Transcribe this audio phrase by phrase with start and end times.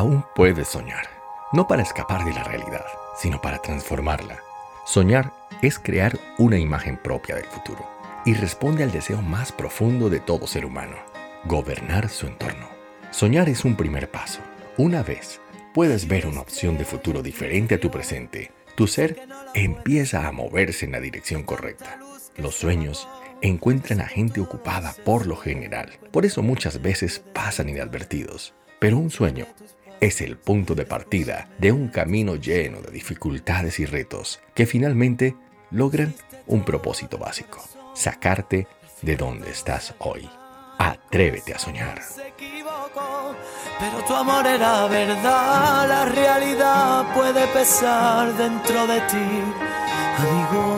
[0.00, 1.10] Aún puedes soñar,
[1.52, 4.38] no para escapar de la realidad, sino para transformarla.
[4.86, 5.30] Soñar
[5.60, 7.86] es crear una imagen propia del futuro
[8.24, 10.96] y responde al deseo más profundo de todo ser humano,
[11.44, 12.66] gobernar su entorno.
[13.10, 14.40] Soñar es un primer paso.
[14.78, 15.42] Una vez
[15.74, 20.86] puedes ver una opción de futuro diferente a tu presente, tu ser empieza a moverse
[20.86, 21.98] en la dirección correcta.
[22.38, 23.06] Los sueños
[23.42, 28.54] encuentran a gente ocupada por lo general, por eso muchas veces pasan inadvertidos.
[28.80, 29.46] Pero un sueño
[30.00, 35.36] es el punto de partida de un camino lleno de dificultades y retos que finalmente
[35.70, 36.14] logran
[36.46, 37.62] un propósito básico,
[37.94, 38.66] sacarte
[39.02, 40.28] de donde estás hoy.
[40.78, 42.00] Atrévete a soñar.
[43.78, 49.42] Pero tu amor era verdad, la realidad puede pesar dentro de ti,
[50.18, 50.69] amigo.